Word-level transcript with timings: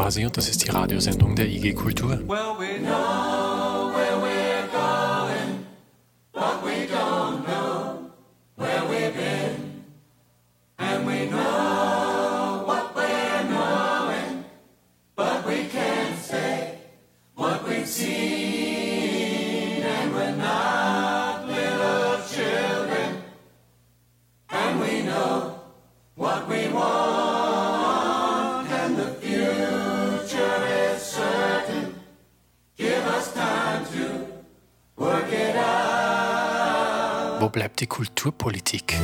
Quasi 0.00 0.24
und 0.24 0.34
das 0.34 0.48
ist 0.48 0.64
die 0.64 0.70
Radiosendung 0.70 1.36
der 1.36 1.46
IG 1.46 1.74
Kultur. 1.74 2.18
Well, 2.26 2.56
we 2.58 2.80
Wo 37.40 37.48
bleibt 37.48 37.80
die 37.80 37.86
Kulturpolitik? 37.86 38.94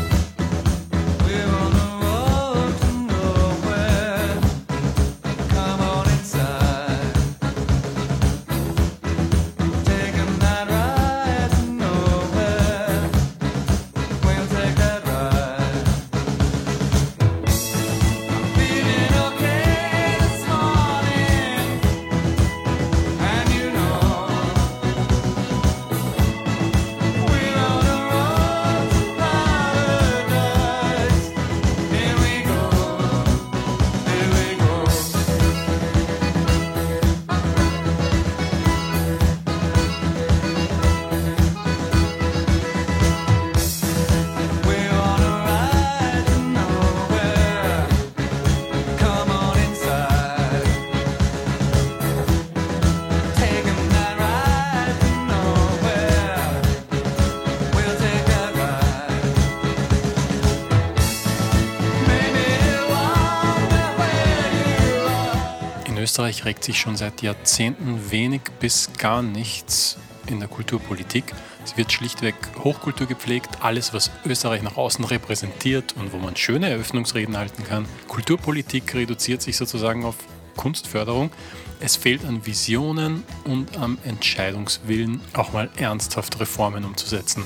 Österreich 66.17 66.47
regt 66.47 66.65
sich 66.65 66.81
schon 66.81 66.97
seit 66.97 67.21
Jahrzehnten 67.21 68.11
wenig 68.11 68.41
bis 68.59 68.89
gar 68.97 69.21
nichts 69.21 69.99
in 70.29 70.41
der 70.41 70.49
Kulturpolitik. 70.49 71.25
Es 71.63 71.77
wird 71.77 71.93
schlichtweg 71.93 72.35
Hochkultur 72.65 73.07
gepflegt, 73.07 73.51
alles, 73.61 73.93
was 73.93 74.11
Österreich 74.25 74.63
nach 74.63 74.79
außen 74.79 75.05
repräsentiert 75.05 75.95
und 75.95 76.15
wo 76.15 76.17
man 76.17 76.35
schöne 76.35 76.71
Eröffnungsreden 76.71 77.37
halten 77.37 77.65
kann. 77.65 77.85
Kulturpolitik 78.09 78.95
reduziert 78.95 79.43
sich 79.43 79.59
sozusagen 79.59 80.07
auf 80.07 80.17
Kunstförderung. 80.57 81.33
Es 81.81 81.97
fehlt 81.97 82.25
an 82.25 82.47
Visionen 82.47 83.23
und 83.45 83.77
am 83.77 83.99
Entscheidungswillen, 84.03 85.21
auch 85.35 85.53
mal 85.53 85.69
ernsthaft 85.77 86.41
Reformen 86.41 86.87
umzusetzen. 86.87 87.45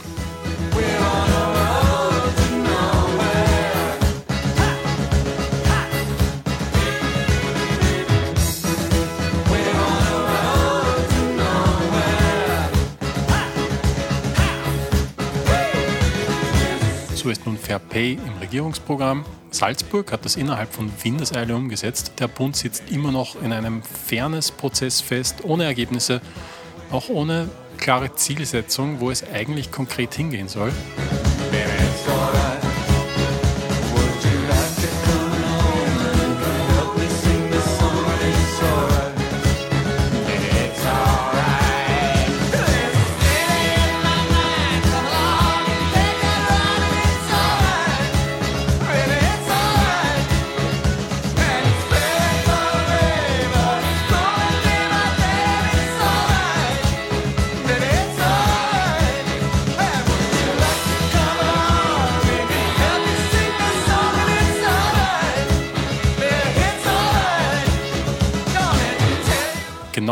Fair 17.71 17.79
Pay 17.79 18.15
im 18.15 18.39
Regierungsprogramm. 18.41 19.25
Salzburg 19.53 20.11
hat 20.11 20.25
das 20.25 20.35
innerhalb 20.35 20.73
von 20.73 20.91
Windeseile 21.05 21.55
umgesetzt. 21.55 22.15
Der 22.19 22.27
Bund 22.27 22.57
sitzt 22.57 22.91
immer 22.91 23.13
noch 23.13 23.41
in 23.41 23.53
einem 23.53 23.85
Fairness-Prozess 23.85 25.01
fest, 25.01 25.45
ohne 25.45 25.67
Ergebnisse, 25.67 26.21
auch 26.91 27.09
ohne 27.11 27.49
klare 27.79 28.13
Zielsetzung, 28.17 28.99
wo 28.99 29.09
es 29.13 29.23
eigentlich 29.23 29.71
konkret 29.71 30.15
hingehen 30.15 30.49
soll. 30.49 30.73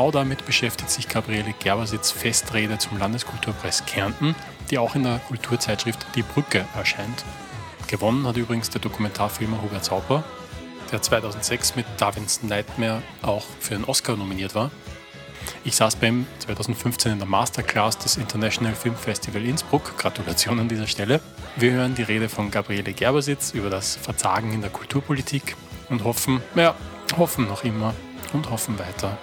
Genau 0.09 0.21
damit 0.21 0.47
beschäftigt 0.47 0.89
sich 0.89 1.07
Gabriele 1.07 1.53
Gerbersitz 1.61 2.11
Festrede 2.13 2.79
zum 2.79 2.97
Landeskulturpreis 2.97 3.85
Kärnten, 3.85 4.35
die 4.71 4.79
auch 4.79 4.95
in 4.95 5.03
der 5.03 5.19
Kulturzeitschrift 5.19 6.07
Die 6.15 6.23
Brücke 6.23 6.65
erscheint. 6.75 7.27
Gewonnen 7.89 8.27
hat 8.27 8.39
übrigens 8.39 8.71
der 8.71 8.81
Dokumentarfilmer 8.81 9.61
Hubert 9.61 9.85
Sauper, 9.85 10.25
der 10.91 11.03
2006 11.03 11.77
mit 11.77 11.85
Darwin's 11.99 12.43
Nightmare 12.43 13.03
auch 13.21 13.45
für 13.61 13.75
einen 13.75 13.85
Oscar 13.85 14.17
nominiert 14.17 14.55
war. 14.55 14.71
Ich 15.63 15.77
saß 15.77 15.97
beim 15.97 16.27
2015 16.39 17.13
in 17.13 17.19
der 17.19 17.29
Masterclass 17.29 17.99
des 17.99 18.17
International 18.17 18.75
Film 18.75 18.97
Festival 18.97 19.45
Innsbruck. 19.45 19.99
Gratulation 19.99 20.59
an 20.59 20.71
dieser 20.71 20.87
Stelle. 20.87 21.21
Wir 21.57 21.73
hören 21.73 21.95
die 21.95 22.03
Rede 22.03 22.31
von 22.31 22.51
Gabriele 22.51 22.95
Gerbersitz 22.95 23.51
über 23.51 23.69
das 23.69 23.97
Verzagen 23.97 24.55
in 24.55 24.63
der 24.63 24.71
Kulturpolitik 24.71 25.55
und 25.91 26.05
hoffen, 26.05 26.41
ja, 26.55 26.75
hoffen 27.19 27.47
noch 27.47 27.63
immer 27.63 27.93
und 28.33 28.51
hoffen 28.51 28.79
weiter, 28.79 29.19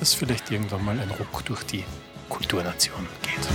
dass 0.00 0.14
vielleicht 0.14 0.50
irgendwann 0.50 0.84
mal 0.84 0.98
ein 0.98 1.10
Ruck 1.10 1.44
durch 1.44 1.62
die 1.64 1.84
Kulturnation 2.30 3.06
geht. 3.22 3.48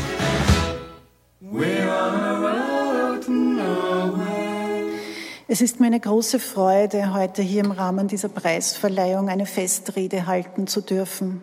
Es 5.47 5.61
ist 5.61 5.79
mir 5.79 5.87
eine 5.87 5.99
große 5.99 6.39
Freude, 6.39 7.13
heute 7.13 7.41
hier 7.41 7.63
im 7.63 7.71
Rahmen 7.71 8.07
dieser 8.07 8.29
Preisverleihung 8.29 9.29
eine 9.29 9.45
Festrede 9.45 10.27
halten 10.27 10.67
zu 10.67 10.81
dürfen. 10.81 11.41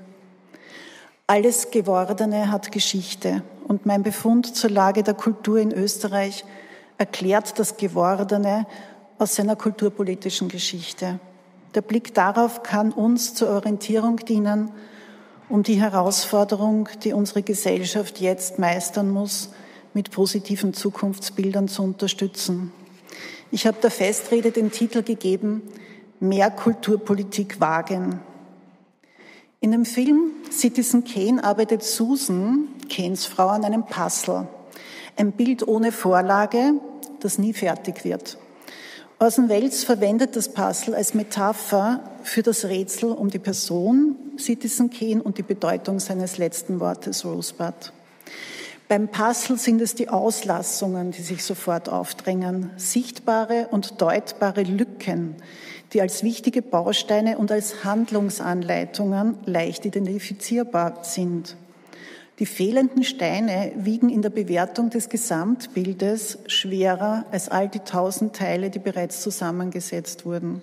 Alles 1.26 1.70
Gewordene 1.70 2.50
hat 2.50 2.72
Geschichte 2.72 3.42
und 3.66 3.86
mein 3.86 4.02
Befund 4.02 4.54
zur 4.54 4.70
Lage 4.70 5.02
der 5.02 5.14
Kultur 5.14 5.58
in 5.58 5.72
Österreich 5.72 6.44
erklärt 6.98 7.58
das 7.58 7.76
Gewordene 7.76 8.66
aus 9.18 9.34
seiner 9.34 9.56
kulturpolitischen 9.56 10.48
Geschichte. 10.48 11.18
Der 11.74 11.80
Blick 11.80 12.12
darauf 12.14 12.62
kann 12.62 12.92
uns 12.92 13.34
zur 13.34 13.48
Orientierung 13.50 14.16
dienen, 14.16 14.72
um 15.52 15.62
die 15.62 15.78
Herausforderung, 15.78 16.88
die 17.04 17.12
unsere 17.12 17.42
Gesellschaft 17.42 18.20
jetzt 18.20 18.58
meistern 18.58 19.10
muss, 19.10 19.50
mit 19.92 20.10
positiven 20.10 20.72
Zukunftsbildern 20.72 21.68
zu 21.68 21.82
unterstützen. 21.82 22.72
Ich 23.50 23.66
habe 23.66 23.76
der 23.82 23.90
Festrede 23.90 24.50
den 24.50 24.70
Titel 24.70 25.02
gegeben, 25.02 25.60
Mehr 26.20 26.50
Kulturpolitik 26.50 27.60
wagen. 27.60 28.20
In 29.60 29.72
dem 29.72 29.84
Film 29.84 30.30
Citizen 30.50 31.04
Kane 31.04 31.44
arbeitet 31.44 31.82
Susan, 31.82 32.68
Kanes 32.88 33.26
Frau, 33.26 33.48
an 33.48 33.64
einem 33.64 33.84
Puzzle. 33.84 34.48
Ein 35.16 35.32
Bild 35.32 35.68
ohne 35.68 35.92
Vorlage, 35.92 36.80
das 37.20 37.36
nie 37.36 37.52
fertig 37.52 38.04
wird. 38.04 38.38
Orson 39.18 39.50
Welles 39.50 39.84
verwendet 39.84 40.34
das 40.34 40.48
Puzzle 40.48 40.94
als 40.94 41.12
Metapher 41.12 42.00
für 42.22 42.42
das 42.42 42.64
Rätsel 42.64 43.10
um 43.12 43.28
die 43.28 43.38
Person 43.38 44.16
Citizen 44.42 44.90
Kane 44.90 45.22
und 45.22 45.38
die 45.38 45.42
Bedeutung 45.42 46.00
seines 46.00 46.38
letzten 46.38 46.80
Wortes 46.80 47.24
Rosebud. 47.24 47.92
Beim 48.88 49.08
Puzzle 49.08 49.56
sind 49.56 49.80
es 49.80 49.94
die 49.94 50.08
Auslassungen, 50.10 51.12
die 51.12 51.22
sich 51.22 51.44
sofort 51.44 51.88
aufdrängen, 51.88 52.70
sichtbare 52.76 53.68
und 53.70 54.02
deutbare 54.02 54.64
Lücken, 54.64 55.36
die 55.92 56.02
als 56.02 56.22
wichtige 56.22 56.60
Bausteine 56.60 57.38
und 57.38 57.50
als 57.50 57.84
Handlungsanleitungen 57.84 59.36
leicht 59.46 59.86
identifizierbar 59.86 61.04
sind. 61.04 61.56
Die 62.38 62.46
fehlenden 62.46 63.04
Steine 63.04 63.72
wiegen 63.76 64.08
in 64.08 64.20
der 64.20 64.30
Bewertung 64.30 64.90
des 64.90 65.08
Gesamtbildes 65.08 66.38
schwerer 66.46 67.24
als 67.30 67.48
all 67.48 67.68
die 67.68 67.78
tausend 67.78 68.34
Teile, 68.34 68.68
die 68.68 68.78
bereits 68.78 69.22
zusammengesetzt 69.22 70.26
wurden. 70.26 70.60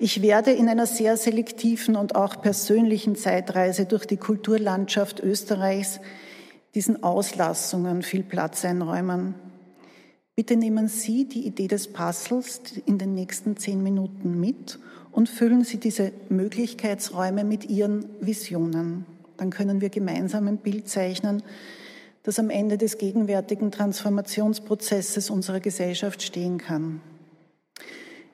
Ich 0.00 0.22
werde 0.22 0.52
in 0.52 0.68
einer 0.68 0.86
sehr 0.86 1.16
selektiven 1.16 1.96
und 1.96 2.14
auch 2.14 2.40
persönlichen 2.40 3.16
Zeitreise 3.16 3.84
durch 3.84 4.06
die 4.06 4.16
Kulturlandschaft 4.16 5.18
Österreichs 5.18 5.98
diesen 6.76 7.02
Auslassungen 7.02 8.02
viel 8.02 8.22
Platz 8.22 8.64
einräumen. 8.64 9.34
Bitte 10.36 10.54
nehmen 10.54 10.86
Sie 10.86 11.24
die 11.24 11.44
Idee 11.44 11.66
des 11.66 11.88
Puzzles 11.88 12.60
in 12.86 12.98
den 12.98 13.14
nächsten 13.14 13.56
zehn 13.56 13.82
Minuten 13.82 14.38
mit 14.38 14.78
und 15.10 15.28
füllen 15.28 15.64
Sie 15.64 15.78
diese 15.78 16.12
Möglichkeitsräume 16.28 17.42
mit 17.42 17.68
Ihren 17.68 18.04
Visionen. 18.20 19.04
Dann 19.36 19.50
können 19.50 19.80
wir 19.80 19.88
gemeinsam 19.88 20.46
ein 20.46 20.58
Bild 20.58 20.88
zeichnen, 20.88 21.42
das 22.22 22.38
am 22.38 22.50
Ende 22.50 22.78
des 22.78 22.98
gegenwärtigen 22.98 23.72
Transformationsprozesses 23.72 25.28
unserer 25.28 25.58
Gesellschaft 25.58 26.22
stehen 26.22 26.58
kann. 26.58 27.00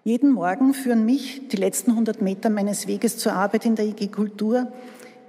Jeden 0.06 0.32
Morgen 0.32 0.74
führen 0.74 1.06
mich 1.06 1.48
die 1.48 1.56
letzten 1.56 1.92
100 1.92 2.20
Meter 2.20 2.50
meines 2.50 2.86
Weges 2.86 3.16
zur 3.16 3.32
Arbeit 3.32 3.64
in 3.64 3.74
der 3.74 3.86
IG 3.86 4.08
Kultur 4.08 4.70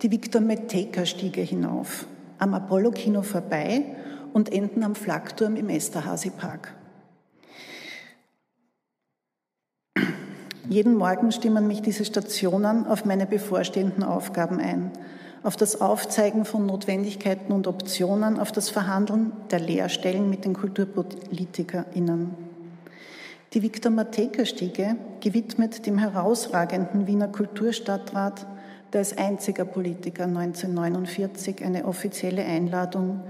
die 0.01 0.11
Viktor 0.11 0.41
Metteka 0.41 1.05
Stiege 1.05 1.39
hinauf 1.39 2.05
am 2.39 2.53
Apollo-Kino 2.53 3.21
vorbei 3.21 3.95
und 4.33 4.51
enden 4.51 4.83
am 4.83 4.93
Flakturm 4.93 5.55
im 5.55 5.69
Esterhazy-Park. 5.69 6.75
Jeden 10.67 10.97
Morgen 10.97 11.31
stimmen 11.31 11.67
mich 11.67 11.81
diese 11.81 12.03
Stationen 12.03 12.85
auf 12.85 13.05
meine 13.05 13.25
bevorstehenden 13.25 14.03
Aufgaben 14.03 14.59
ein, 14.59 14.91
auf 15.43 15.55
das 15.55 15.79
Aufzeigen 15.79 16.43
von 16.43 16.65
Notwendigkeiten 16.65 17.53
und 17.53 17.67
Optionen, 17.67 18.41
auf 18.41 18.51
das 18.51 18.69
Verhandeln 18.69 19.31
der 19.51 19.61
Lehrstellen 19.61 20.29
mit 20.29 20.43
den 20.43 20.53
KulturpolitikerInnen. 20.53 22.54
Die 23.55 23.63
Viktor 23.63 23.89
Mateka-Stiege, 23.89 24.97
gewidmet 25.21 25.85
dem 25.85 25.97
herausragenden 25.97 27.07
Wiener 27.07 27.29
Kulturstadtrat 27.29 28.45
der 28.91 28.99
als 28.99 29.17
einziger 29.17 29.63
Politiker 29.63 30.25
1949 30.25 31.63
eine 31.63 31.85
offizielle 31.85 32.43
Einladung 32.43 33.21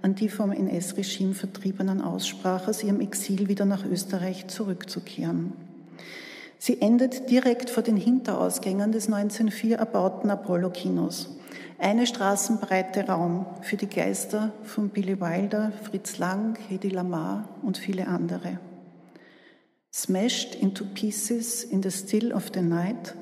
an 0.00 0.14
die 0.14 0.28
vom 0.28 0.52
NS-Regime 0.52 1.34
Vertriebenen 1.34 2.02
aussprach, 2.02 2.68
aus 2.68 2.84
ihrem 2.84 3.00
Exil 3.00 3.48
wieder 3.48 3.64
nach 3.64 3.84
Österreich 3.84 4.46
zurückzukehren. 4.46 5.54
Sie 6.56 6.80
endet 6.80 7.28
direkt 7.28 7.68
vor 7.68 7.82
den 7.82 7.96
Hinterausgängen 7.96 8.92
des 8.92 9.06
1904 9.06 9.78
erbauten 9.78 10.30
Apollo-Kinos. 10.30 11.36
Eine 11.80 12.06
Straßenbreite 12.06 13.08
Raum 13.08 13.44
für 13.62 13.76
die 13.76 13.88
Geister 13.88 14.52
von 14.62 14.90
Billy 14.90 15.20
Wilder, 15.20 15.72
Fritz 15.82 16.18
Lang, 16.18 16.56
Hedy 16.68 16.90
Lamar 16.90 17.48
und 17.62 17.76
viele 17.76 18.06
andere. 18.06 18.60
Smashed 19.96 20.56
into 20.56 20.84
pieces 20.84 21.62
in 21.62 21.80
the 21.80 21.90
still 21.92 22.32
of 22.32 22.50
the 22.52 22.62
night 22.62 23.14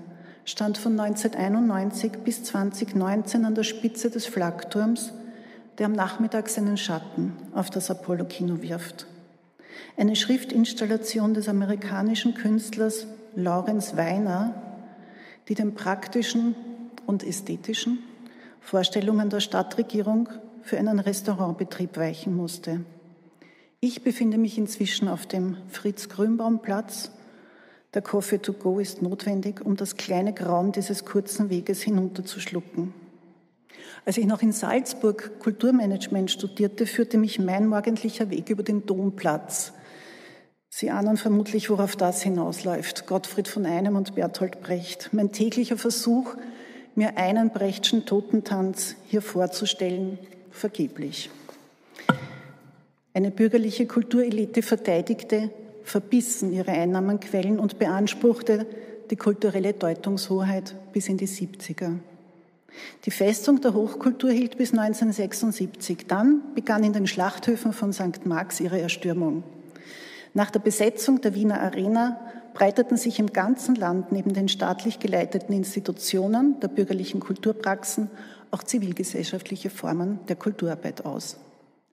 stand 0.46 0.78
von 0.78 0.98
1991 0.98 2.24
bis 2.24 2.44
2019 2.44 3.44
an 3.44 3.54
der 3.54 3.62
Spitze 3.62 4.08
des 4.08 4.24
Flakturms, 4.24 5.12
der 5.76 5.84
am 5.84 5.92
Nachmittag 5.92 6.48
seinen 6.48 6.78
Schatten 6.78 7.36
auf 7.54 7.69
das 7.69 7.90
Apollo-Kino 7.90 8.62
wirft. 8.62 9.06
Eine 9.98 10.16
Schriftinstallation 10.16 11.34
des 11.34 11.46
amerikanischen 11.46 12.32
Künstlers 12.32 13.06
Lawrence 13.36 13.94
Weiner, 13.98 14.54
die 15.48 15.54
den 15.54 15.74
praktischen 15.74 16.54
und 17.04 17.22
ästhetischen 17.22 17.98
Vorstellungen 18.62 19.28
der 19.28 19.40
Stadtregierung 19.40 20.30
für 20.62 20.78
einen 20.78 21.00
Restaurantbetrieb 21.00 21.98
weichen 21.98 22.34
musste. 22.34 22.80
Ich 23.84 24.05
befinde 24.05 24.38
mich 24.38 24.58
inzwischen 24.58 25.08
auf 25.08 25.26
dem 25.26 25.56
Fritz-Grünbaum-Platz 25.69 27.11
der 27.94 28.02
Coffee 28.02 28.38
to 28.38 28.52
go 28.52 28.79
ist 28.79 29.02
notwendig, 29.02 29.61
um 29.61 29.75
das 29.75 29.96
kleine 29.96 30.32
Grauen 30.32 30.70
dieses 30.70 31.05
kurzen 31.05 31.50
Weges 31.50 31.82
hinunterzuschlucken. 31.82 32.94
Als 34.06 34.19
ich 34.19 34.26
noch 34.26 34.40
in 34.40 34.52
Salzburg 34.52 35.40
Kulturmanagement 35.40 36.31
studierte, 36.31 36.87
führte 36.87 37.19
mich 37.19 37.40
mein 37.40 37.67
morgendlicher 37.67 38.31
Weg 38.31 38.50
über 38.50 38.62
den 38.62 38.87
Domplatz. 38.87 39.73
Sie 40.70 40.93
ahnen 40.93 41.17
vermutlich, 41.17 41.69
worauf 41.69 41.96
das 41.96 42.23
hinausläuft. 42.23 43.08
Gottfried 43.08 43.49
von 43.49 43.67
Einem 43.67 43.96
und 43.96 44.14
Bertolt 44.14 44.62
Brecht. 44.62 45.11
Mein 45.12 45.32
täglicher 45.32 45.76
Versuch, 45.76 46.37
mir 46.94 47.19
einen 47.19 47.50
Brechtschen 47.50 48.06
Totentanz 48.06 48.94
hier 49.08 49.23
vorzustellen, 49.23 50.20
vergeblich. 50.52 51.31
Eine 53.14 53.31
bürgerliche 53.31 53.87
Kulturelite 53.87 54.62
verteidigte 54.62 55.50
verbissen 55.85 56.53
ihre 56.53 56.70
Einnahmenquellen 56.70 57.59
und 57.59 57.79
beanspruchte 57.79 58.67
die 59.11 59.17
kulturelle 59.17 59.75
Deutungshoheit 59.75 60.75
bis 60.93 61.09
in 61.09 61.19
die 61.19 61.29
70er. 61.29 61.99
Die 63.05 63.11
Festung 63.11 63.61
der 63.61 63.75
Hochkultur 63.75 64.31
hielt 64.31 64.56
bis 64.56 64.70
1976. 64.70 66.06
Dann 66.06 66.41
begann 66.55 66.85
in 66.85 66.94
den 66.94 67.06
Schlachthöfen 67.06 67.75
von 67.75 67.93
St. 67.93 68.25
Marx 68.25 68.61
ihre 68.61 68.81
Erstürmung. 68.81 69.43
Nach 70.32 70.50
der 70.50 70.61
Besetzung 70.61 71.20
der 71.20 71.35
Wiener 71.35 71.61
Arena 71.61 72.19
breiteten 72.55 72.97
sich 72.97 73.19
im 73.19 73.35
ganzen 73.35 73.75
Land 73.75 74.12
neben 74.12 74.32
den 74.32 74.49
staatlich 74.49 74.99
geleiteten 74.99 75.53
Institutionen 75.55 76.58
der 76.61 76.69
bürgerlichen 76.69 77.20
Kulturpraxen 77.20 78.08
auch 78.50 78.62
zivilgesellschaftliche 78.62 79.69
Formen 79.69 80.20
der 80.29 80.37
Kulturarbeit 80.37 81.05
aus. 81.05 81.37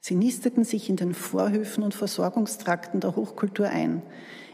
Sie 0.02 0.16
nisteten 0.16 0.64
sich 0.64 0.90
in 0.90 0.96
den 0.96 1.14
Vorhöfen 1.14 1.84
und 1.84 1.94
Versorgungstrakten 1.94 3.00
der 3.00 3.16
Hochkultur 3.16 3.68
ein. 3.68 4.02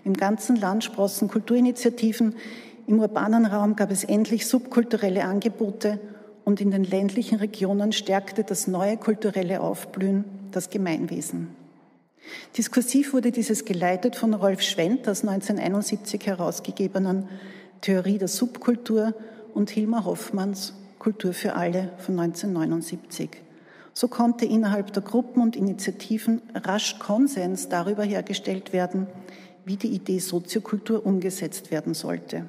Im 0.04 0.14
ganzen 0.14 0.56
Land 0.56 0.84
sprossen 0.84 1.28
Kulturinitiativen, 1.28 2.36
im 2.88 3.00
urbanen 3.00 3.46
Raum 3.46 3.76
gab 3.76 3.92
es 3.92 4.04
endlich 4.04 4.46
subkulturelle 4.48 5.24
Angebote 5.24 6.00
und 6.44 6.62
in 6.62 6.70
den 6.72 6.84
ländlichen 6.84 7.40
Regionen 7.40 7.92
stärkte 7.92 8.44
das 8.44 8.68
neue 8.68 8.98
kulturelle 8.98 9.62
Aufblühen 9.62 10.26
das 10.52 10.70
Gemeinwesen. 10.70 11.50
Diskursiv 12.58 13.14
wurde 13.14 13.32
dieses 13.32 13.66
geleitet 13.66 14.16
von 14.16 14.34
Rolf 14.34 14.62
Schwenters 14.62 15.22
1971 15.22 16.26
herausgegebenen 16.26 17.30
Theorie 17.82 18.18
der 18.18 18.28
Subkultur 18.28 19.14
und 19.54 19.70
Hilmar 19.70 20.06
Hoffmanns 20.06 20.74
Kultur 21.00 21.34
für 21.34 21.54
alle 21.54 21.92
von 21.98 22.20
1979. 22.20 23.45
So 23.98 24.10
konnte 24.10 24.46
innerhalb 24.46 24.92
der 24.92 25.04
Gruppen 25.04 25.42
und 25.42 25.56
Initiativen 25.56 26.42
rasch 26.54 27.00
Konsens 27.00 27.70
darüber 27.70 28.04
hergestellt 28.04 28.74
werden, 28.74 29.08
wie 29.64 29.78
die 29.78 29.88
Idee 29.88 30.20
Soziokultur 30.20 31.06
umgesetzt 31.06 31.72
werden 31.72 31.94
sollte. 31.94 32.46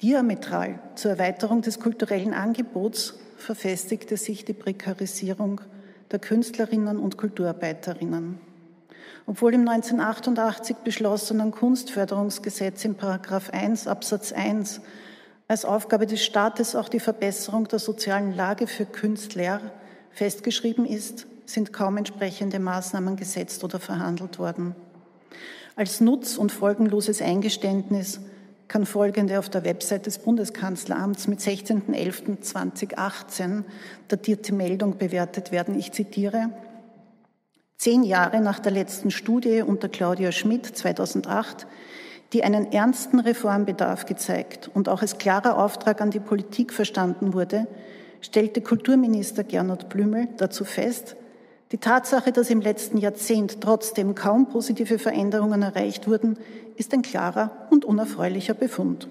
Diametral 0.00 0.80
zur 0.94 1.10
Erweiterung 1.12 1.60
des 1.60 1.80
kulturellen 1.80 2.32
Angebots 2.32 3.18
verfestigte 3.36 4.16
sich 4.16 4.46
die 4.46 4.54
Prekarisierung 4.54 5.60
der 6.10 6.18
Künstlerinnen 6.18 6.98
und 6.98 7.18
Kulturarbeiterinnen. 7.18 8.38
Obwohl 9.26 9.52
im 9.52 9.68
1988 9.68 10.76
beschlossenen 10.78 11.50
Kunstförderungsgesetz 11.50 12.86
in 12.86 12.94
Paragraph 12.94 13.50
1 13.50 13.86
Absatz 13.86 14.32
1 14.32 14.80
als 15.48 15.64
Aufgabe 15.64 16.06
des 16.06 16.24
Staates 16.24 16.74
auch 16.74 16.88
die 16.88 17.00
Verbesserung 17.00 17.68
der 17.68 17.78
sozialen 17.78 18.34
Lage 18.34 18.66
für 18.66 18.86
Künstler 18.86 19.60
festgeschrieben 20.10 20.86
ist, 20.86 21.26
sind 21.46 21.72
kaum 21.72 21.98
entsprechende 21.98 22.58
Maßnahmen 22.58 23.16
gesetzt 23.16 23.62
oder 23.64 23.78
verhandelt 23.78 24.38
worden. 24.38 24.74
Als 25.76 26.00
nutz- 26.00 26.38
und 26.38 26.52
folgenloses 26.52 27.20
Eingeständnis 27.20 28.20
kann 28.68 28.86
folgende 28.86 29.38
auf 29.38 29.50
der 29.50 29.64
Website 29.64 30.06
des 30.06 30.16
Bundeskanzleramts 30.18 31.26
mit 31.26 31.40
16.11.2018 31.40 33.64
datierte 34.08 34.54
Meldung 34.54 34.96
bewertet 34.96 35.52
werden. 35.52 35.78
Ich 35.78 35.92
zitiere. 35.92 36.48
Zehn 37.76 38.04
Jahre 38.04 38.40
nach 38.40 38.60
der 38.60 38.72
letzten 38.72 39.10
Studie 39.10 39.60
unter 39.60 39.90
Claudia 39.90 40.32
Schmidt 40.32 40.64
2008 40.64 41.66
die 42.32 42.42
einen 42.42 42.72
ernsten 42.72 43.20
Reformbedarf 43.20 44.06
gezeigt 44.06 44.70
und 44.72 44.88
auch 44.88 45.02
als 45.02 45.18
klarer 45.18 45.58
Auftrag 45.58 46.00
an 46.00 46.10
die 46.10 46.20
Politik 46.20 46.72
verstanden 46.72 47.34
wurde, 47.34 47.66
stellte 48.20 48.60
Kulturminister 48.60 49.44
Gernot 49.44 49.88
Blümel 49.88 50.28
dazu 50.38 50.64
fest, 50.64 51.16
die 51.72 51.78
Tatsache, 51.78 52.30
dass 52.30 52.50
im 52.50 52.60
letzten 52.60 52.98
Jahrzehnt 52.98 53.60
trotzdem 53.60 54.14
kaum 54.14 54.48
positive 54.48 54.98
Veränderungen 54.98 55.62
erreicht 55.62 56.06
wurden, 56.06 56.38
ist 56.76 56.92
ein 56.92 57.02
klarer 57.02 57.50
und 57.70 57.84
unerfreulicher 57.84 58.54
Befund. 58.54 59.08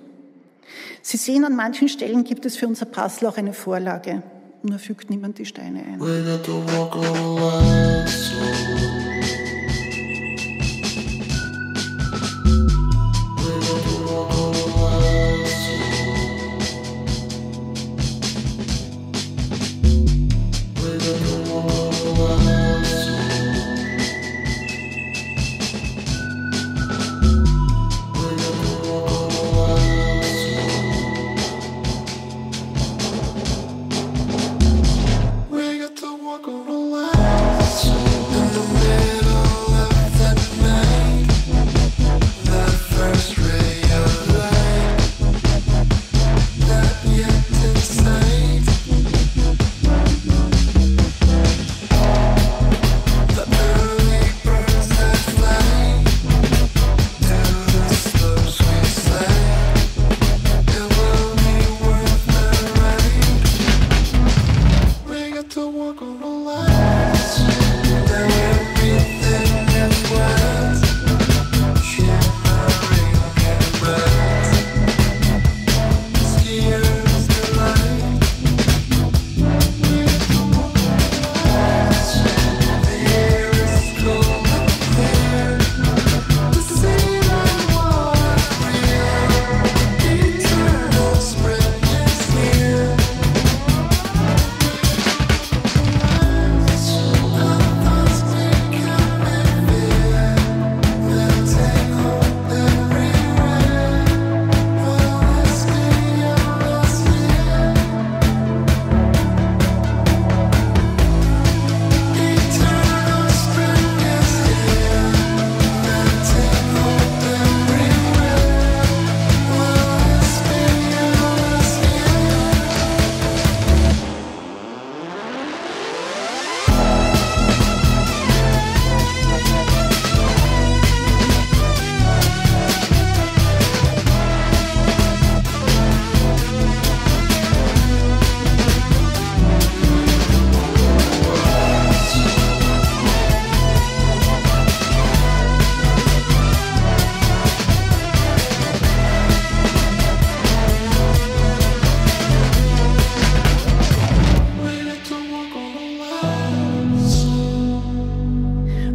Sie 1.01 1.17
sehen, 1.17 1.43
an 1.45 1.55
manchen 1.55 1.89
Stellen 1.89 2.23
gibt 2.23 2.45
es 2.45 2.55
für 2.55 2.67
unser 2.67 2.85
Passel 2.85 3.27
auch 3.27 3.37
eine 3.37 3.53
Vorlage. 3.53 4.23
nur 4.61 4.79
fügt 4.79 5.09
niemand 5.09 5.39
die 5.39 5.45
Steine 5.45 5.79
ein. 5.79 5.99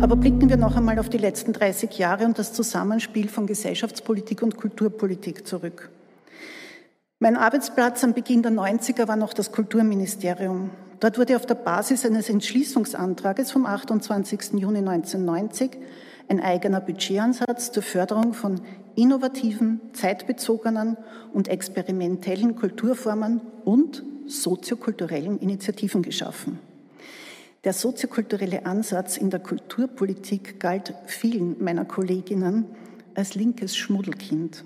Blicken 0.07 0.49
wir 0.49 0.57
noch 0.57 0.77
einmal 0.77 0.99
auf 0.99 1.09
die 1.09 1.19
letzten 1.19 1.53
30 1.53 1.99
Jahre 1.99 2.25
und 2.25 2.39
das 2.39 2.53
Zusammenspiel 2.53 3.29
von 3.29 3.47
Gesellschaftspolitik 3.47 4.43
und 4.43 4.57
Kulturpolitik 4.57 5.47
zurück. 5.47 5.91
Mein 7.19 7.37
Arbeitsplatz 7.37 8.05
am 8.05 8.15
Beginn 8.15 8.43
der 8.43 8.53
90er 8.53 9.09
war 9.09 9.17
noch 9.17 9.33
das 9.33 9.51
Kulturministerium. 9.51 10.71
Dort 11.01 11.19
wurde 11.19 11.37
auf 11.37 11.47
der 11.47 11.55
Basis 11.55 12.05
eines 12.05 12.29
Entschließungsantrages 12.29 13.51
vom 13.51 13.67
28. 13.67 14.53
Juni 14.55 14.79
1990 14.79 15.71
ein 16.29 16.41
eigener 16.41 16.81
Budgetansatz 16.81 17.73
zur 17.73 17.83
Förderung 17.83 18.35
von 18.35 18.61
innovativen, 18.95 19.81
zeitbezogenen 19.95 20.97
und 21.33 21.49
experimentellen 21.49 22.55
Kulturformen 22.55 23.41
und 23.65 24.03
soziokulturellen 24.27 25.39
Initiativen 25.39 26.03
geschaffen. 26.03 26.59
Der 27.65 27.73
soziokulturelle 27.73 28.67
Ansatz 28.67 29.17
in 29.17 29.31
der 29.31 29.41
Kulturpolitik 29.41 30.61
galt 30.61 30.95
vielen 31.07 31.63
meiner 31.63 31.85
Kolleginnen 31.85 32.67
als 33.15 33.35
linkes 33.35 33.77
Schmuddelkind. 33.77 34.65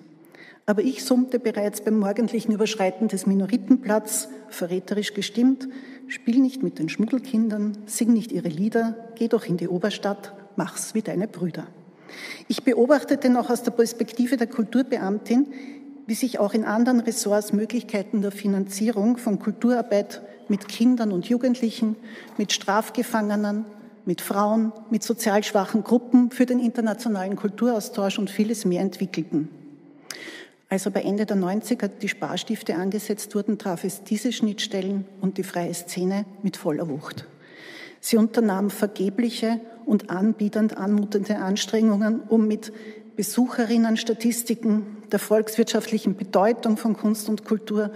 Aber 0.66 0.82
ich 0.82 1.02
summte 1.02 1.38
bereits 1.38 1.80
beim 1.80 1.99
morgendlichen 1.99 2.52
Überschreiten 2.52 3.08
des 3.08 3.26
Minoritenplatz, 3.26 4.28
verräterisch 4.49 5.14
gestimmt, 5.14 5.68
spiel 6.06 6.38
nicht 6.38 6.62
mit 6.62 6.78
den 6.78 6.90
Schmuddelkindern, 6.90 7.78
sing 7.87 8.12
nicht 8.12 8.30
ihre 8.30 8.49
Lieder, 8.49 8.94
geh 9.16 9.28
doch 9.28 9.46
in 9.46 9.56
die 9.56 9.68
Oberstadt, 9.68 10.34
mach's 10.56 10.94
wie 10.94 11.02
deine 11.02 11.26
Brüder. 11.26 11.66
Ich 12.46 12.62
beobachtete 12.62 13.30
noch 13.30 13.49
aus 13.49 13.62
der 13.62 13.70
Perspektive 13.70 14.37
der 14.37 14.46
Kulturbeamtin, 14.46 15.46
wie 16.06 16.14
sich 16.14 16.38
auch 16.38 16.52
in 16.52 16.64
anderen 16.64 17.00
Ressorts 17.00 17.52
Möglichkeiten 17.52 18.20
der 18.20 18.32
Finanzierung 18.32 19.16
von 19.16 19.38
Kulturarbeit 19.38 20.20
mit 20.52 20.68
Kindern 20.68 21.12
und 21.12 21.30
Jugendlichen, 21.30 21.97
mit 22.37 22.52
Strafgefangenen, 22.52 23.64
mit 24.04 24.21
Frauen, 24.21 24.71
mit 24.90 25.02
sozial 25.02 25.42
schwachen 25.42 25.82
Gruppen 25.82 26.30
für 26.30 26.44
den 26.44 26.61
internationalen 26.61 27.37
Kulturaustausch 27.37 28.18
und 28.18 28.28
vieles 28.28 28.66
mehr 28.66 28.82
entwickelten. 28.82 29.49
Als 30.68 30.87
aber 30.87 31.06
Ende 31.06 31.25
der 31.25 31.38
90er 31.38 31.88
die 31.88 32.09
Sparstifte 32.11 32.75
angesetzt 32.75 33.35
wurden, 33.35 33.56
traf 33.56 33.85
es 33.85 34.04
diese 34.04 34.30
Schnittstellen 34.30 35.06
und 35.23 35.38
die 35.38 35.42
freie 35.42 35.73
Szene 35.73 36.26
mit 36.42 36.59
voller 36.59 36.87
Wucht. 36.87 37.26
Sie 38.00 38.18
unternahm 38.18 38.68
vergebliche 38.68 39.59
und 39.87 40.11
anbietend 40.11 40.76
anmutende 40.76 41.38
Anstrengungen, 41.38 42.21
um 42.28 42.47
mit 42.47 42.75
Besucherinnenstatistiken 43.16 44.99
der 45.12 45.19
volkswirtschaftlichen 45.19 46.16
Bedeutung 46.16 46.76
von 46.76 46.97
Kunst 46.97 47.28
und 47.28 47.45
Kultur, 47.45 47.90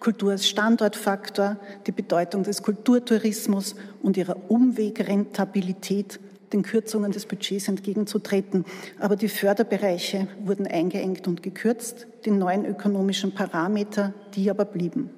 Kultur 0.00 0.32
als 0.32 0.48
Standortfaktor, 0.48 1.58
die 1.86 1.92
Bedeutung 1.92 2.42
des 2.42 2.62
Kulturtourismus 2.62 3.76
und 4.02 4.16
ihrer 4.16 4.36
Umwegrentabilität 4.48 6.18
den 6.52 6.62
Kürzungen 6.62 7.12
des 7.12 7.26
Budgets 7.26 7.68
entgegenzutreten. 7.68 8.64
Aber 8.98 9.16
die 9.16 9.28
Förderbereiche 9.28 10.28
wurden 10.44 10.66
eingeengt 10.66 11.26
und 11.28 11.42
gekürzt, 11.42 12.06
die 12.24 12.30
neuen 12.30 12.64
ökonomischen 12.64 13.32
Parameter, 13.32 14.12
die 14.34 14.50
aber 14.50 14.64
blieben. 14.64 15.10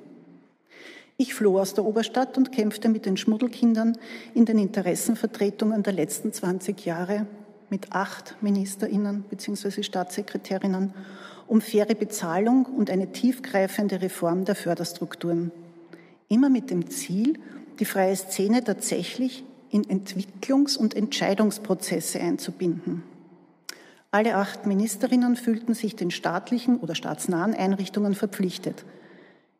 Ich 1.16 1.34
floh 1.34 1.60
aus 1.60 1.74
der 1.74 1.84
Oberstadt 1.84 2.36
und 2.36 2.50
kämpfte 2.50 2.88
mit 2.88 3.06
den 3.06 3.16
Schmuddelkindern 3.16 3.96
in 4.34 4.46
den 4.46 4.58
Interessenvertretungen 4.58 5.84
der 5.84 5.92
letzten 5.92 6.32
20 6.32 6.84
Jahre 6.84 7.26
mit 7.70 7.92
acht 7.92 8.36
Ministerinnen 8.40 9.22
bzw. 9.30 9.82
Staatssekretärinnen 9.82 10.92
um 11.46 11.60
faire 11.60 11.94
Bezahlung 11.94 12.66
und 12.66 12.90
eine 12.90 13.12
tiefgreifende 13.12 14.00
Reform 14.02 14.44
der 14.44 14.54
Förderstrukturen. 14.54 15.50
Immer 16.28 16.50
mit 16.50 16.70
dem 16.70 16.90
Ziel, 16.90 17.38
die 17.78 17.84
freie 17.84 18.16
Szene 18.16 18.64
tatsächlich 18.64 19.44
in 19.70 19.84
Entwicklungs- 19.84 20.76
und 20.76 20.94
Entscheidungsprozesse 20.94 22.20
einzubinden. 22.20 23.02
Alle 24.10 24.36
acht 24.36 24.66
Ministerinnen 24.66 25.34
fühlten 25.34 25.74
sich 25.74 25.96
den 25.96 26.12
staatlichen 26.12 26.78
oder 26.78 26.94
staatsnahen 26.94 27.52
Einrichtungen 27.52 28.14
verpflichtet. 28.14 28.84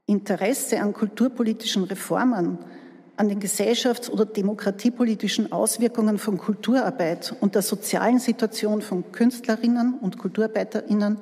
Interesse 0.07 0.81
an 0.81 0.93
kulturpolitischen 0.93 1.83
Reformen 1.85 2.59
an 3.17 3.29
den 3.29 3.41
gesellschafts- 3.41 4.11
oder 4.11 4.27
demokratiepolitischen 4.27 5.53
Auswirkungen 5.53 6.19
von 6.19 6.39
Kulturarbeit 6.39 7.35
und 7.41 7.55
der 7.55 7.63
sozialen 7.63 8.19
Situation 8.19 8.83
von 8.83 9.13
Künstlerinnen 9.13 9.95
und 10.01 10.19
Kulturarbeiterinnen 10.19 11.19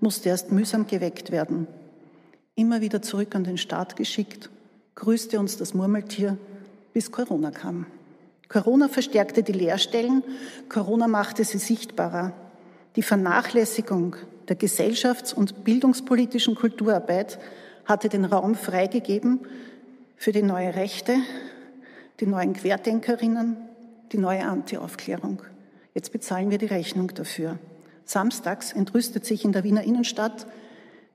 musste 0.00 0.28
erst 0.28 0.52
mühsam 0.52 0.86
geweckt 0.86 1.30
werden. 1.30 1.66
Immer 2.54 2.80
wieder 2.80 3.02
zurück 3.02 3.34
an 3.34 3.44
den 3.44 3.58
Staat 3.58 3.96
geschickt, 3.96 4.50
grüßte 4.94 5.38
uns 5.38 5.56
das 5.56 5.74
Murmeltier, 5.74 6.36
bis 6.92 7.10
Corona 7.10 7.50
kam. 7.50 7.86
Corona 8.48 8.88
verstärkte 8.88 9.42
die 9.42 9.52
Leerstellen, 9.52 10.24
Corona 10.68 11.06
machte 11.06 11.44
sie 11.44 11.58
sichtbarer. 11.58 12.32
Die 12.96 13.02
Vernachlässigung 13.02 14.16
der 14.48 14.58
gesellschafts- 14.58 15.32
und 15.32 15.62
bildungspolitischen 15.62 16.56
Kulturarbeit 16.56 17.38
hatte 17.84 18.08
den 18.08 18.24
Raum 18.24 18.56
freigegeben 18.56 19.40
für 20.16 20.32
die 20.32 20.42
neue 20.42 20.74
Rechte, 20.74 21.16
die 22.18 22.26
neuen 22.26 22.52
Querdenkerinnen, 22.52 23.56
die 24.12 24.18
neue 24.18 24.44
Anti-Aufklärung. 24.44 25.40
Jetzt 25.94 26.12
bezahlen 26.12 26.50
wir 26.50 26.58
die 26.58 26.66
Rechnung 26.66 27.14
dafür. 27.14 27.58
Samstags 28.10 28.72
entrüstet 28.72 29.24
sich 29.24 29.44
in 29.44 29.52
der 29.52 29.62
Wiener 29.62 29.84
Innenstadt 29.84 30.48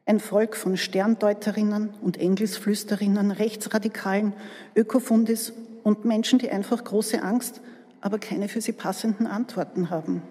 ein 0.05 0.21
Volk 0.21 0.55
von 0.55 0.77
Sterndeuterinnen 0.77 1.89
und 2.01 2.17
Engelsflüsterinnen, 2.17 3.31
Rechtsradikalen, 3.31 4.31
Ökofundis 4.75 5.51
und 5.83 6.05
Menschen, 6.05 6.39
die 6.39 6.49
einfach 6.49 6.83
große 6.83 7.21
Angst, 7.21 7.59
aber 7.99 8.17
keine 8.17 8.47
für 8.47 8.61
sie 8.61 8.71
passenden 8.71 9.27
Antworten 9.27 9.89
haben. 9.89 10.21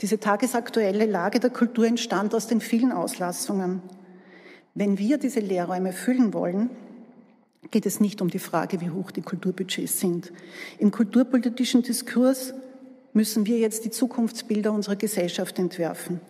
Diese 0.00 0.18
tagesaktuelle 0.18 1.06
Lage 1.06 1.38
der 1.38 1.50
Kultur 1.50 1.86
entstand 1.86 2.34
aus 2.34 2.48
den 2.48 2.60
vielen 2.60 2.90
Auslassungen. 2.90 3.82
Wenn 4.74 4.98
wir 4.98 5.18
diese 5.18 5.40
Lehrräume 5.40 5.92
füllen 5.92 6.32
wollen, 6.32 6.70
geht 7.70 7.86
es 7.86 8.00
nicht 8.00 8.20
um 8.20 8.30
die 8.30 8.40
Frage, 8.40 8.80
wie 8.80 8.90
hoch 8.90 9.12
die 9.12 9.22
Kulturbudgets 9.22 10.00
sind. 10.00 10.32
Im 10.78 10.90
kulturpolitischen 10.90 11.82
Diskurs 11.82 12.52
müssen 13.12 13.46
wir 13.46 13.58
jetzt 13.58 13.84
die 13.84 13.90
Zukunftsbilder 13.90 14.72
unserer 14.72 14.96
Gesellschaft 14.96 15.58
entwerfen. 15.58 16.20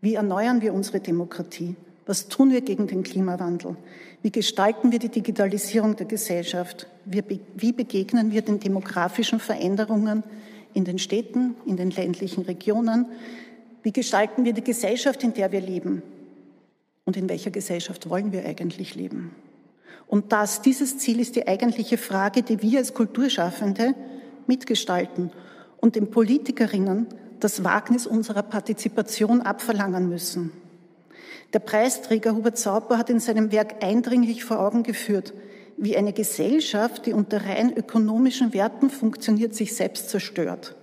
Wie 0.00 0.14
erneuern 0.14 0.62
wir 0.62 0.72
unsere 0.72 1.00
Demokratie? 1.00 1.76
Was 2.06 2.28
tun 2.28 2.50
wir 2.50 2.60
gegen 2.62 2.86
den 2.86 3.02
Klimawandel? 3.02 3.76
Wie 4.22 4.30
gestalten 4.30 4.92
wir 4.92 4.98
die 4.98 5.08
Digitalisierung 5.08 5.96
der 5.96 6.06
Gesellschaft? 6.06 6.86
Wie 7.04 7.72
begegnen 7.72 8.32
wir 8.32 8.42
den 8.42 8.60
demografischen 8.60 9.40
Veränderungen 9.40 10.22
in 10.74 10.84
den 10.84 10.98
Städten, 10.98 11.54
in 11.66 11.76
den 11.76 11.90
ländlichen 11.90 12.44
Regionen? 12.44 13.06
Wie 13.82 13.92
gestalten 13.92 14.44
wir 14.44 14.52
die 14.52 14.64
Gesellschaft, 14.64 15.22
in 15.22 15.34
der 15.34 15.52
wir 15.52 15.60
leben? 15.60 16.02
Und 17.04 17.16
in 17.16 17.28
welcher 17.28 17.50
Gesellschaft 17.50 18.08
wollen 18.08 18.32
wir 18.32 18.44
eigentlich 18.44 18.94
leben? 18.94 19.34
Und 20.06 20.32
das, 20.32 20.62
dieses 20.62 20.98
Ziel 20.98 21.20
ist 21.20 21.36
die 21.36 21.46
eigentliche 21.46 21.96
Frage, 21.96 22.42
die 22.42 22.60
wir 22.62 22.78
als 22.78 22.94
Kulturschaffende 22.94 23.94
mitgestalten 24.46 25.30
und 25.80 25.96
den 25.96 26.10
Politikerinnen 26.10 27.06
das 27.40 27.64
Wagnis 27.64 28.06
unserer 28.06 28.42
Partizipation 28.42 29.40
abverlangen 29.40 30.08
müssen. 30.08 30.52
Der 31.52 31.58
Preisträger 31.58 32.34
Hubert 32.34 32.58
Sauper 32.58 32.98
hat 32.98 33.10
in 33.10 33.18
seinem 33.18 33.50
Werk 33.50 33.82
eindringlich 33.82 34.44
vor 34.44 34.60
Augen 34.60 34.82
geführt, 34.82 35.32
wie 35.76 35.96
eine 35.96 36.12
Gesellschaft, 36.12 37.06
die 37.06 37.12
unter 37.12 37.44
rein 37.46 37.72
ökonomischen 37.72 38.52
Werten 38.52 38.90
funktioniert, 38.90 39.54
sich 39.54 39.74
selbst 39.74 40.10
zerstört. 40.10 40.76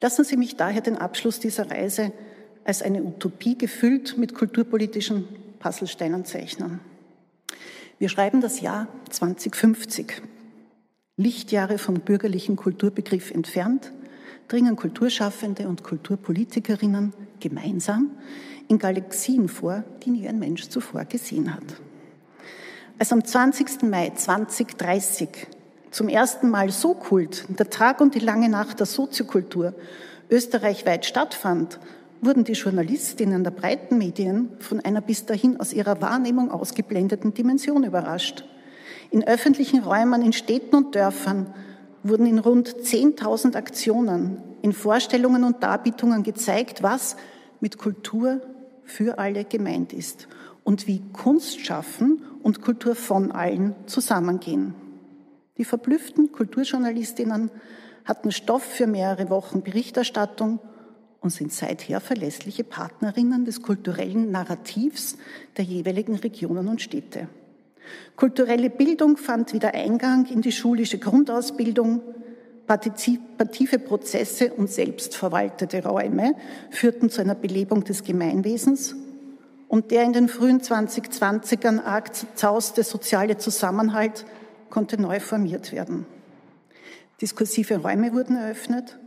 Lassen 0.00 0.24
Sie 0.24 0.36
mich 0.36 0.56
daher 0.56 0.80
den 0.80 0.96
Abschluss 0.96 1.38
dieser 1.38 1.70
Reise 1.70 2.12
als 2.64 2.82
eine 2.82 3.02
Utopie 3.02 3.56
gefüllt 3.56 4.16
mit 4.16 4.34
kulturpolitischen 4.34 5.28
Puzzlesteinen 5.58 6.24
zeichnen. 6.24 6.80
Wir 7.98 8.08
schreiben 8.08 8.40
das 8.40 8.62
Jahr 8.62 8.88
2050. 9.10 10.22
Lichtjahre 11.20 11.76
vom 11.76 12.00
bürgerlichen 12.00 12.56
Kulturbegriff 12.56 13.30
entfernt, 13.30 13.92
dringen 14.48 14.74
Kulturschaffende 14.74 15.68
und 15.68 15.84
Kulturpolitikerinnen 15.84 17.12
gemeinsam 17.40 18.12
in 18.68 18.78
Galaxien 18.78 19.48
vor, 19.48 19.84
die 20.02 20.10
nie 20.10 20.26
ein 20.26 20.38
Mensch 20.38 20.70
zuvor 20.70 21.04
gesehen 21.04 21.54
hat. 21.54 21.62
Als 22.98 23.12
am 23.12 23.22
20. 23.22 23.82
Mai 23.82 24.12
2030 24.14 25.28
zum 25.90 26.08
ersten 26.08 26.48
Mal 26.48 26.70
so 26.70 26.94
Kult, 26.94 27.44
der 27.48 27.68
Tag 27.68 28.00
und 28.00 28.14
die 28.14 28.20
lange 28.20 28.48
Nacht 28.48 28.78
der 28.80 28.86
Soziokultur, 28.86 29.74
österreichweit 30.30 31.04
stattfand, 31.04 31.80
wurden 32.22 32.44
die 32.44 32.52
Journalistinnen 32.52 33.44
der 33.44 33.50
breiten 33.50 33.98
Medien 33.98 34.48
von 34.58 34.80
einer 34.80 35.02
bis 35.02 35.26
dahin 35.26 35.60
aus 35.60 35.74
ihrer 35.74 36.00
Wahrnehmung 36.00 36.50
ausgeblendeten 36.50 37.34
Dimension 37.34 37.84
überrascht. 37.84 38.44
In 39.10 39.26
öffentlichen 39.26 39.82
Räumen, 39.82 40.22
in 40.22 40.32
Städten 40.32 40.76
und 40.76 40.94
Dörfern 40.94 41.52
wurden 42.02 42.26
in 42.26 42.38
rund 42.38 42.68
10.000 42.68 43.56
Aktionen, 43.56 44.40
in 44.62 44.72
Vorstellungen 44.72 45.44
und 45.44 45.62
Darbietungen 45.62 46.22
gezeigt, 46.22 46.82
was 46.82 47.16
mit 47.60 47.76
Kultur 47.76 48.40
für 48.84 49.18
alle 49.18 49.44
gemeint 49.44 49.92
ist 49.92 50.28
und 50.64 50.86
wie 50.86 51.02
Kunst 51.12 51.60
schaffen 51.60 52.22
und 52.42 52.62
Kultur 52.62 52.94
von 52.94 53.32
allen 53.32 53.74
zusammengehen. 53.86 54.74
Die 55.58 55.64
verblüfften 55.64 56.32
Kulturjournalistinnen 56.32 57.50
hatten 58.04 58.32
Stoff 58.32 58.62
für 58.62 58.86
mehrere 58.86 59.28
Wochen 59.28 59.62
Berichterstattung 59.62 60.60
und 61.20 61.30
sind 61.30 61.52
seither 61.52 62.00
verlässliche 62.00 62.64
Partnerinnen 62.64 63.44
des 63.44 63.60
kulturellen 63.60 64.30
Narrativs 64.30 65.18
der 65.56 65.64
jeweiligen 65.64 66.16
Regionen 66.16 66.68
und 66.68 66.80
Städte. 66.80 67.28
Kulturelle 68.16 68.70
Bildung 68.70 69.16
fand 69.16 69.52
wieder 69.52 69.74
Eingang 69.74 70.26
in 70.26 70.42
die 70.42 70.52
schulische 70.52 70.98
Grundausbildung. 70.98 72.02
Partizipative 72.66 73.78
Prozesse 73.78 74.52
und 74.52 74.70
selbstverwaltete 74.70 75.82
Räume 75.84 76.34
führten 76.70 77.10
zu 77.10 77.20
einer 77.20 77.34
Belebung 77.34 77.82
des 77.82 78.04
Gemeinwesens 78.04 78.94
und 79.66 79.90
der 79.90 80.04
in 80.04 80.12
den 80.12 80.28
frühen 80.28 80.60
2020ern 80.60 81.82
arg 81.82 82.14
zerzauste 82.14 82.82
soziale 82.82 83.38
Zusammenhalt 83.38 84.24
konnte 84.68 85.00
neu 85.00 85.20
formiert 85.20 85.72
werden. 85.72 86.06
Diskursive 87.20 87.76
Räume 87.78 88.12
wurden 88.12 88.36
eröffnet 88.36 88.98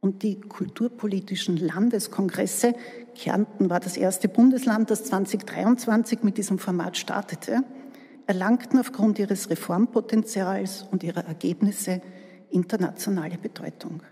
und 0.00 0.22
die 0.22 0.40
kulturpolitischen 0.40 1.56
Landeskongresse, 1.56 2.74
Kärnten 3.14 3.70
war 3.70 3.80
das 3.80 3.96
erste 3.96 4.28
Bundesland, 4.28 4.90
das 4.90 5.04
2023 5.04 6.22
mit 6.22 6.38
diesem 6.38 6.58
Format 6.58 6.96
startete, 6.96 7.62
erlangten 8.32 8.78
aufgrund 8.78 9.18
ihres 9.18 9.50
Reformpotenzials 9.50 10.86
und 10.90 11.02
ihrer 11.02 11.26
Ergebnisse 11.26 12.00
internationale 12.50 13.36
Bedeutung. 13.36 14.02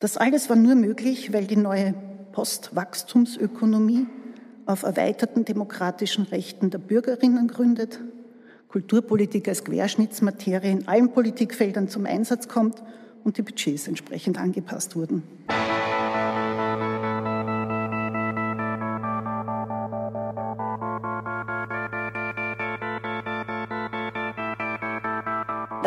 Das 0.00 0.16
alles 0.16 0.50
war 0.50 0.56
nur 0.56 0.74
möglich, 0.74 1.32
weil 1.32 1.46
die 1.46 1.56
neue 1.56 1.94
Postwachstumsökonomie 2.32 4.08
auf 4.66 4.82
erweiterten 4.82 5.44
demokratischen 5.44 6.24
Rechten 6.24 6.70
der 6.70 6.78
Bürgerinnen 6.78 7.46
gründet, 7.46 8.00
Kulturpolitik 8.66 9.46
als 9.46 9.62
Querschnittsmaterie 9.62 10.72
in 10.72 10.88
allen 10.88 11.12
Politikfeldern 11.12 11.86
zum 11.86 12.06
Einsatz 12.06 12.48
kommt 12.48 12.82
und 13.22 13.36
die 13.36 13.42
Budgets 13.42 13.86
entsprechend 13.86 14.36
angepasst 14.36 14.96
wurden. 14.96 15.22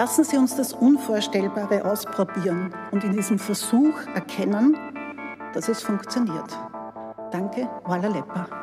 Lassen 0.03 0.25
Sie 0.25 0.35
uns 0.35 0.53
das 0.57 0.73
Unvorstellbare 0.73 1.85
ausprobieren 1.85 2.75
und 2.91 3.05
in 3.05 3.13
diesem 3.13 3.39
Versuch 3.39 3.93
erkennen, 4.13 4.75
dass 5.53 5.69
es 5.69 5.81
funktioniert. 5.81 6.59
Danke, 7.31 7.69
Walla 7.85 8.09
Lepper. 8.09 8.62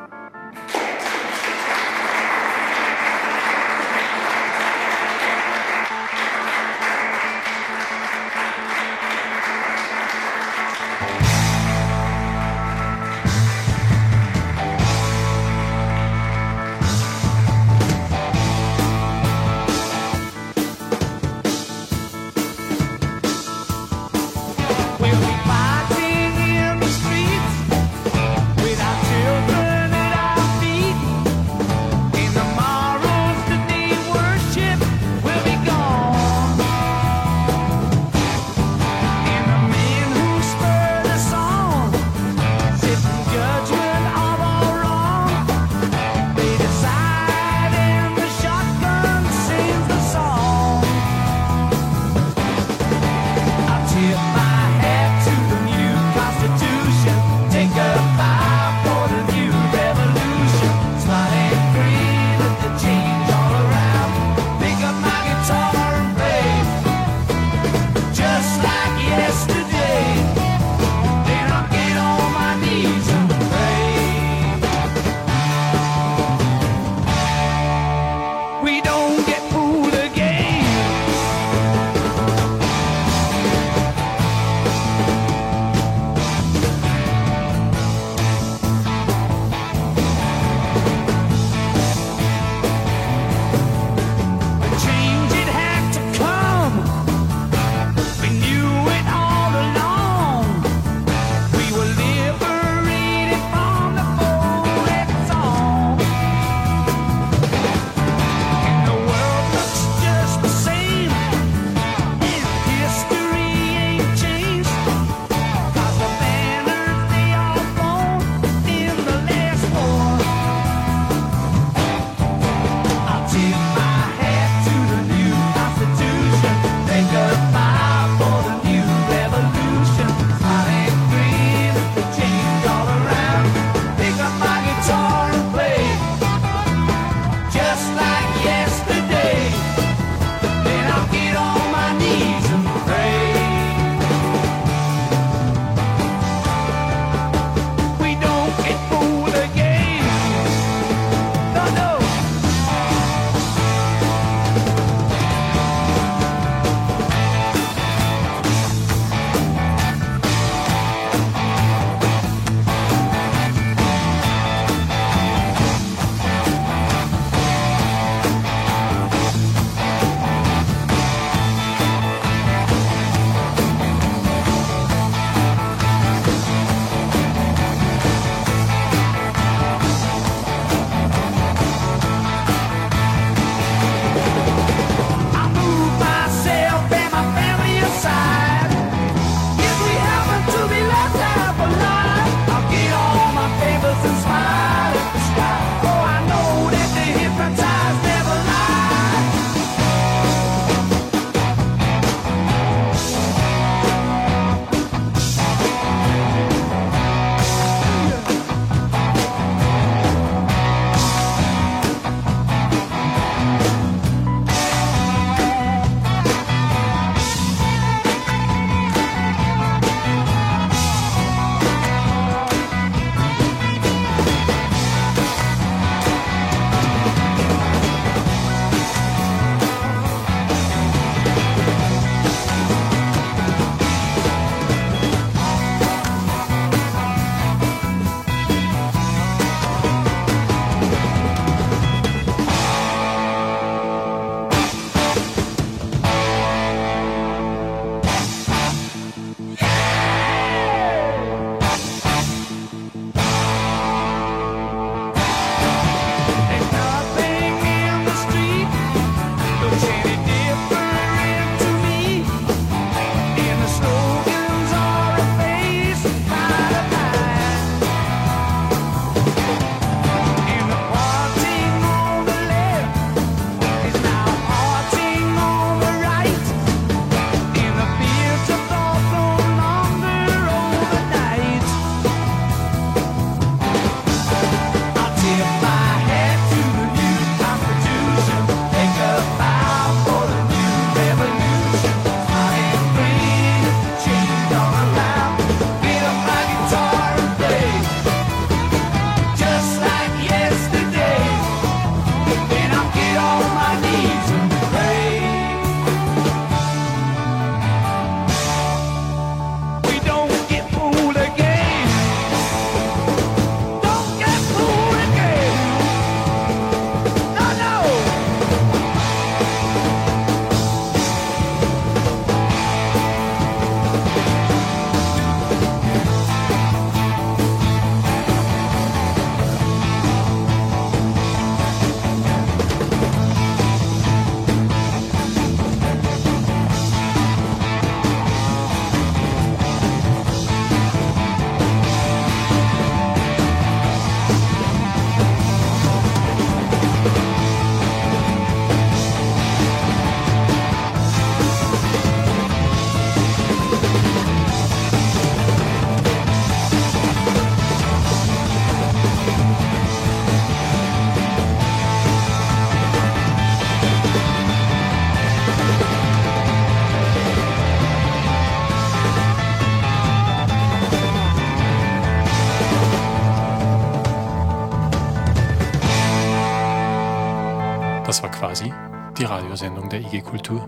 Das 378.11 378.21
war 378.21 378.29
quasi 378.29 378.73
die 379.17 379.23
Radiosendung 379.23 379.87
der 379.87 380.01
IG 380.01 380.19
Kultur. 380.19 380.67